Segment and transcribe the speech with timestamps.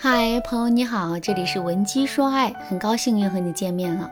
[0.00, 4.08] 嗨，朋友你好，这里是文姬说爱，很高兴又和你见面了。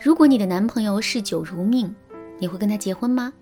[0.00, 1.92] 如果你的男朋友嗜酒如命，
[2.38, 3.32] 你会跟他结婚吗？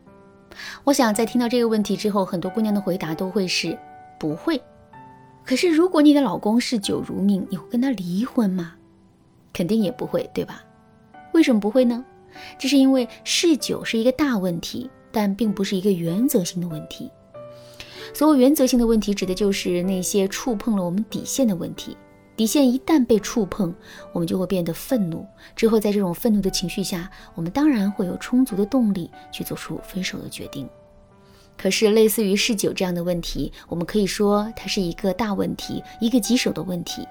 [0.82, 3.78] 我想在听到这个问题之后，很多姑娘的回答都会是
[4.18, 4.58] 不会。
[5.44, 8.72] 可是如果你的老公嗜酒如命，你会跟他离婚吗？
[9.52, 10.62] 肯定也不会，对吧？
[11.34, 12.02] 为什么不会呢？
[12.58, 17.10] 这是因为嗜酒是一个大问题，但并不是一个原则性的问题。
[18.14, 21.96] 所谓原则性的问题，指的就是那些触碰了我们底线的问题。
[22.36, 23.74] 底线一旦被触碰，
[24.12, 25.26] 我们就会变得愤怒。
[25.56, 30.68] 之后，在这种愤怒的情绪下，我们当然会有充足的动力去做出分手的决定。
[31.56, 37.04] 可是，类似于嗜酒这样的问题，我们可以说它是一个大问题，一个棘手的问题，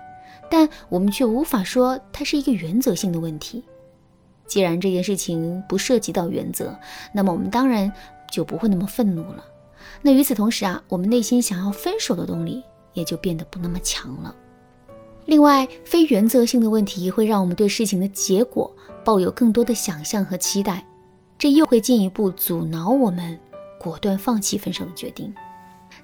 [0.49, 3.65] 但我们却无法说它是一个原则性的问题。
[4.45, 6.73] 既然这件事情不涉及到原则，
[7.13, 7.91] 那么我们当然
[8.31, 9.43] 就不会那么愤怒了。
[10.01, 14.35] 那与此同时啊，我们内心想要分手的动力也就变得不那么强了。
[15.25, 20.85] 另外，非原则性的问题会让我们对事情的结果抱有更多的想象和期待，
[21.37, 23.37] 这又会进一步阻挠我们
[23.79, 25.33] 果断放弃分手的决定。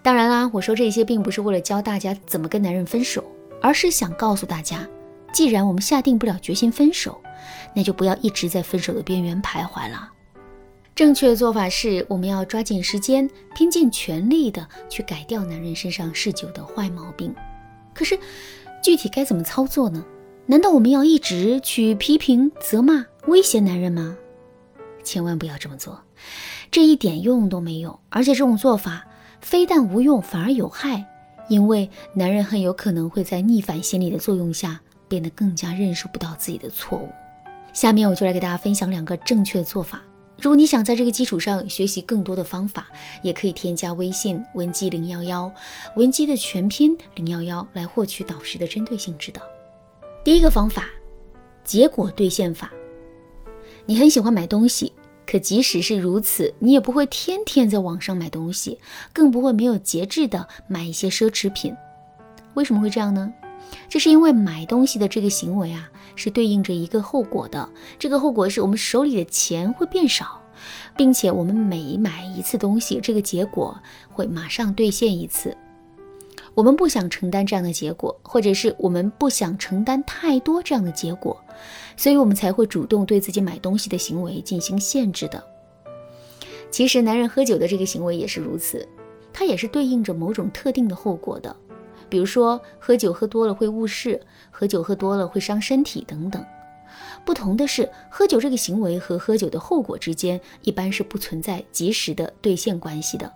[0.01, 3.23] 当然啦，我说这些并不是为了教大家怎么跟男人分手，
[3.61, 4.85] 而是想告诉大家，
[5.31, 7.17] 既然我们下定不了决心分手，
[7.73, 10.11] 那就不要一直在分手的边缘徘徊了。
[10.95, 17.33] 正确的做法是，我们要抓紧时间，拼尽全力的去改掉男人身上嗜酒的坏毛病。
[17.95, 18.17] 可是，
[18.83, 20.05] 具体该怎么操作呢？
[20.45, 24.15] 难道我们要一直去批评、责骂、威胁男人吗？
[25.03, 25.99] 千万不要这么做，
[26.69, 27.99] 这一点用都没有。
[28.09, 29.07] 而且这种做法
[29.41, 31.03] 非但无用，反而有害，
[31.49, 37.09] 因为男人很有可能会在逆反心理的作用下，变得更加认识不到自己的错误。
[37.73, 39.99] 下面我就来给大家分享两个正确的做法。
[40.43, 42.87] 如果你想在这个基础上学习更多的方法，
[43.21, 45.49] 也可以添加微信文姬零幺幺，
[45.95, 49.41] 文姬的全拼零幺幺来获取导师的针对性指导。
[50.21, 50.89] 第一个方法，
[51.63, 52.69] 结果兑现法。
[53.85, 54.91] 你很喜欢买东西，
[55.25, 58.77] 可即使是如此，你也不会天天在网上买东西，
[59.13, 61.73] 更不会没有节制的买一些奢侈品。
[62.55, 63.33] 为什么会这样呢？
[63.89, 65.89] 这是因为买东西的这个行为啊。
[66.15, 67.67] 是对应着一个后果的，
[67.97, 70.39] 这个后果是我们手里的钱会变少，
[70.95, 73.75] 并且我们每买一次东西，这个结果
[74.11, 75.57] 会马上兑现一次。
[76.53, 81.35] 我们不想承担这样的结果，或者是我们不想承担太多这样的结果，
[81.97, 85.43] 所以我们才会主动对自己买东西的行为进行限制的。
[86.69, 88.87] 其实，男人喝酒的这个行为也是如此，
[89.33, 91.55] 它也是对应着某种特定的后果的。
[92.09, 94.21] 比如说，喝酒喝多了会误事，
[94.51, 96.43] 喝酒喝多了会伤身体等等。
[97.25, 103.31] 不同的是，喝酒这个行为和喝酒的后果之间一般是不存在及时的兑现关系的。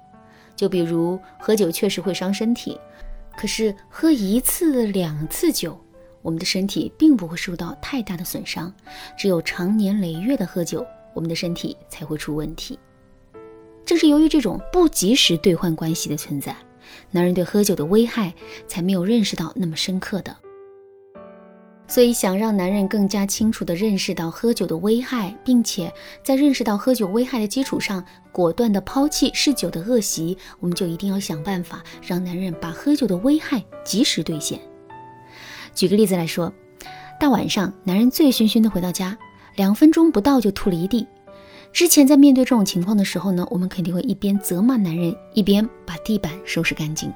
[0.55, 2.79] 就比如，喝酒确实会伤身体，
[3.37, 5.79] 可是喝一次两次酒，
[6.21, 8.71] 我们的身体并不会受到太大的损伤。
[9.17, 12.77] 只有长年累月的喝酒，我们的身体才会出问题。
[13.85, 16.53] 正是由于这种不及时兑换关系的存在。
[17.11, 18.33] 男人对喝酒的危害
[18.67, 20.35] 才没有认识到那么深刻的，
[21.87, 25.91] 所以想让男人更加清楚地认识到喝酒的危害，并且
[26.23, 34.59] 在认识到喝酒危害的基础上，果断地抛弃嗜酒的恶习，我们就一定要想办法让男人把喝酒的危害及时兑现。
[35.73, 36.51] 举个例子来说，
[37.19, 39.17] 大晚上男人醉醺醺地回到家，
[39.55, 41.07] 两分钟不到就吐了一地。
[41.71, 47.13] 之前在面对这种情况的时候呢，我们肯定会一边责骂男人，一边把地板收拾干净。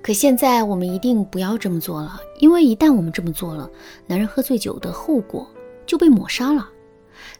[0.00, 3.68] 可现在我们一定不要这么做了，因为一旦我们这么做了，
[4.06, 5.48] 男人喝醉酒的后果
[5.86, 6.68] 就被抹杀了。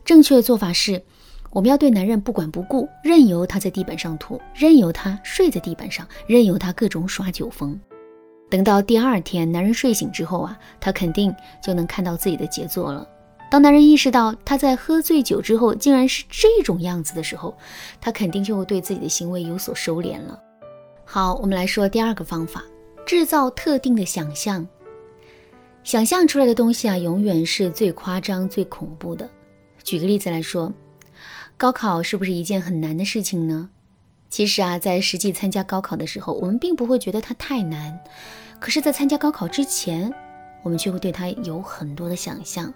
[0.04, 1.00] 正确的做法是，
[1.50, 7.78] 我们要对男人不管不顾，任由他在地板上吐，任由他睡在地板上，任由他各种耍酒疯。
[8.50, 13.06] 等到第二天男人睡醒之后啊，他肯定就能看到自己的杰作了。
[13.54, 17.56] 当男人意识到他在喝醉酒之后竟然是这种样子的时候，
[18.00, 20.37] 他肯定就会对自己的行为有所收敛了。
[21.04, 22.65] 好，我们来说第二个方法：
[23.06, 24.66] 制造特定的想象。
[25.84, 29.30] 想象出来的东西啊，永远是最夸张、最恐怖的。
[29.84, 30.72] 举个例子来说，
[31.56, 33.71] 高考是不是一件很难的事情呢？
[34.30, 37.97] 其实啊，在实际参加高考的时候，我们并不会觉得它太难。
[38.59, 40.12] 可是，在参加高考之前，
[40.65, 42.74] 我们却会对它有很多的想象。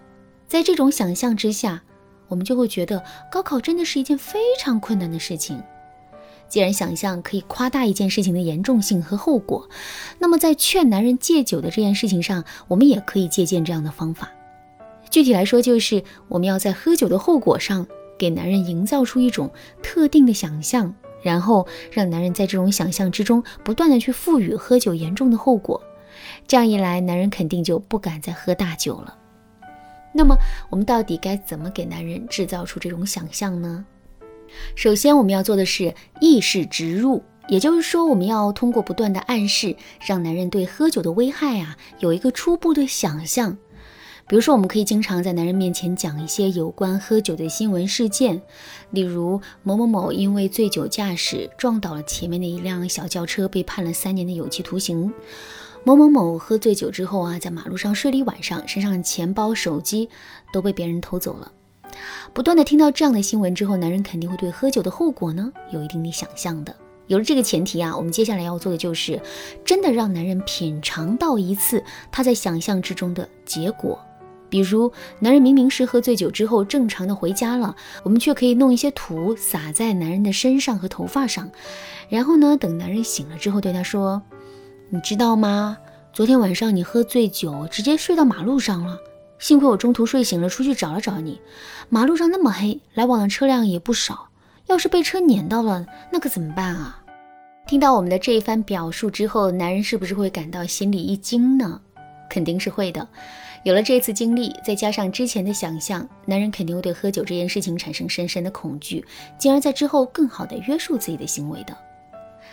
[0.49, 1.83] 在这种想象之下，
[2.27, 5.61] 我们就会觉得高考真的是一件非常困难的事情。
[6.47, 9.69] 既然想象可以夸大一件事情的严重性和后果，
[10.17, 14.31] 那么在劝男人戒酒的这件事情上，我们也可以借鉴这样的方法。
[15.11, 17.85] 具体来说，就是我们要在喝酒的后果上
[18.17, 19.51] 给男人营造出一种
[19.83, 25.79] 特定的想象，然后让男人在这种想象之中不断的去赋予喝酒严重的后果。
[26.47, 29.15] 这样一来，男人肯定就不敢再喝大酒了。
[30.19, 30.37] 那么，
[30.69, 33.85] 我们到底该怎么给男人制造出这种想象呢？
[34.75, 43.57] 首先，我们要做的是意识植入，也就是说，我们要通过不断的暗示，让男人对喝酒的危害啊有一个初步的想象。
[44.27, 48.41] 比如说，我们可以经常在男人面前讲一些有关喝酒的新闻事件，
[48.91, 55.09] 例如某某某因为醉酒驾驶撞倒了前面的一辆小轿车，被判了三年的有期徒刑；
[55.83, 60.09] 某某某喝醉酒之后啊，在马路上睡了一晚上，身上的钱包、手机
[60.53, 61.51] 都被别人偷走了。
[62.33, 66.75] 不断的听到这样的新闻之后，男人肯定会对喝酒的后果呢有一定的想象的。
[67.07, 69.19] 有了这个前提啊，我们接下来要做的就是
[69.65, 73.97] 真的让男人品尝到一次他在想象之中的结果。
[74.47, 81.49] 比如，男人明明是喝醉酒之后正常的回家了，我们却可以弄一些土撒在男人的身上和头发上，
[82.09, 84.21] 然后呢，等男人醒了之后对他说
[84.91, 85.77] ：“你知道吗？
[86.11, 88.97] 昨天晚上你喝醉酒，直接睡到马路上了。
[89.37, 91.39] 幸亏我中途睡醒了，出去找了找你。
[91.89, 94.29] 马路上那么黑，来往的车辆也不少，
[94.65, 97.03] 要是被车碾到了，那可怎么办啊？”
[97.67, 101.79] 听到我们的这一番表述之后，男人是不是会感到心里一惊呢？
[102.27, 103.07] 肯定是会的。
[103.63, 109.05] 有了这次经历，再加上之前的想象，男人肯定会对喝酒这件事情产生深深的恐惧，
[109.37, 111.77] 进而在之后更好的约束自己的行为的。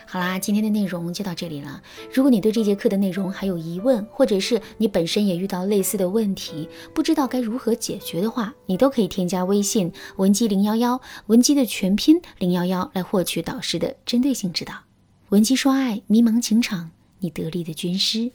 [0.09, 1.83] 好啦，今天的内容就到这里了。
[2.13, 14.73] 如果你对这节课的内容还有疑问，或者是你本身也遇到类似的问题，不知道该如何解决的话，你都可以添加微信文姬零幺幺，文姬的全拼零幺幺来获取导师的针对性指导。
[15.27, 18.31] 文姬说爱，迷茫情场，你得力的军师。